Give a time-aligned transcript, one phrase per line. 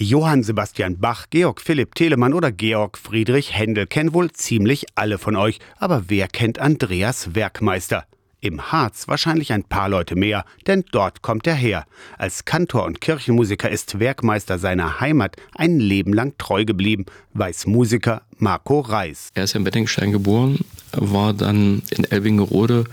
[0.00, 5.34] Johann Sebastian Bach, Georg Philipp Telemann oder Georg Friedrich Händel kennen wohl ziemlich alle von
[5.34, 5.58] euch.
[5.76, 8.04] Aber wer kennt Andreas Werkmeister?
[8.40, 11.84] Im Harz wahrscheinlich ein paar Leute mehr, denn dort kommt er her.
[12.16, 17.04] Als Kantor und Kirchenmusiker ist Werkmeister seiner Heimat ein Leben lang treu geblieben,
[17.34, 19.30] weiß Musiker Marco Reis.
[19.34, 20.60] Er ist in Bettingstein geboren,
[20.92, 22.84] war dann in Elbingerode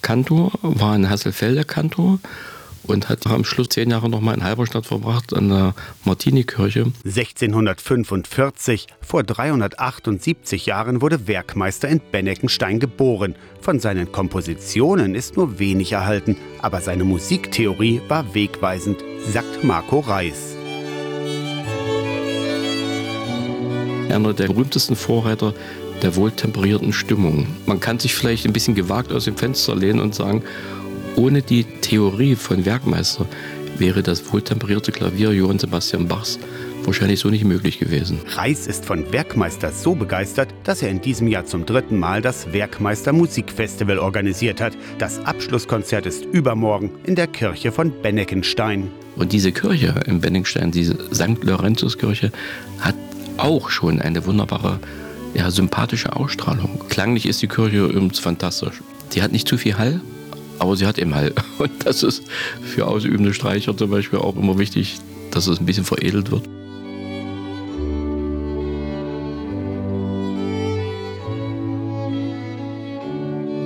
[0.00, 2.20] Kantor, war in Hasselfelde Kantor
[2.86, 5.74] und hat am Schluss zehn Jahre noch mal in Halberstadt verbracht an der
[6.04, 6.92] Martini-Kirche.
[7.04, 13.34] 1645, vor 378 Jahren, wurde Werkmeister in Benneckenstein geboren.
[13.60, 20.56] Von seinen Kompositionen ist nur wenig erhalten, aber seine Musiktheorie war wegweisend, sagt Marco Reis.
[24.10, 25.54] Einer der berühmtesten Vorreiter
[26.02, 27.46] der wohltemperierten Stimmung.
[27.66, 30.42] Man kann sich vielleicht ein bisschen gewagt aus dem Fenster lehnen und sagen,
[31.16, 33.26] ohne die Theorie von Werkmeister
[33.78, 36.38] wäre das wohltemperierte Klavier Johann Sebastian Bachs
[36.86, 38.20] wahrscheinlich so nicht möglich gewesen.
[38.34, 42.52] Reis ist von Werkmeister so begeistert, dass er in diesem Jahr zum dritten Mal das
[42.52, 44.76] Werkmeister Musikfestival organisiert hat.
[44.98, 48.90] Das Abschlusskonzert ist übermorgen in der Kirche von Benneckenstein.
[49.16, 51.42] Und diese Kirche in Benneckenstein, diese St.
[51.42, 52.32] Laurentius-Kirche,
[52.80, 52.96] hat
[53.36, 54.78] auch schon eine wunderbare,
[55.34, 56.80] ja, sympathische Ausstrahlung.
[56.88, 58.82] Klanglich ist die Kirche übrigens fantastisch.
[59.14, 60.00] Die hat nicht zu viel Hall,
[60.58, 61.34] aber sie hat eben halt.
[61.58, 62.22] Und das ist
[62.62, 64.98] für ausübende Streicher zum Beispiel auch immer wichtig,
[65.30, 66.48] dass es ein bisschen veredelt wird.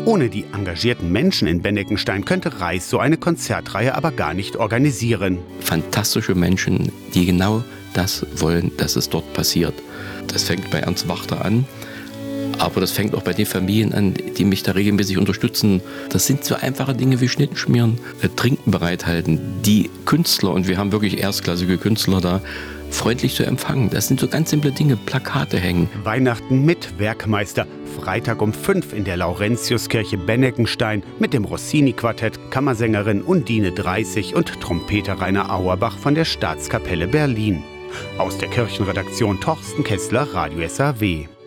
[0.08, 5.38] Ohne die engagierten Menschen in Benneckenstein könnte Reis so eine Konzertreihe aber gar nicht organisieren.
[5.60, 9.74] Fantastische Menschen, die genau das wollen, dass es dort passiert.
[10.28, 11.66] Das fängt bei Ernst Wachter an,
[12.58, 15.80] aber das fängt auch bei den Familien an, die mich da regelmäßig unterstützen.
[16.10, 20.78] Das sind so einfache Dinge wie Schnitten schmieren, äh, Trinken bereithalten, die Künstler, und wir
[20.78, 22.40] haben wirklich erstklassige Künstler da,
[22.90, 23.90] freundlich zu empfangen.
[23.90, 25.88] Das sind so ganz simple Dinge, Plakate hängen.
[26.04, 27.66] Weihnachten mit Werkmeister.
[28.00, 35.20] Freitag um 5 in der Laurentiuskirche Benneckenstein mit dem Rossini-Quartett, Kammersängerin Undine 30 und Trompeter
[35.20, 37.62] Rainer Auerbach von der Staatskapelle Berlin.
[38.18, 41.37] Aus der Kirchenredaktion Torsten Kessler, Radio SAW.